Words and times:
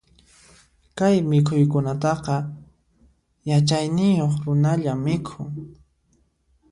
Kay 0.97 1.15
mikhuykunataqa, 1.29 2.35
yachayniyuq 3.49 4.33
runalla 4.45 4.93
mikhun. 5.05 5.49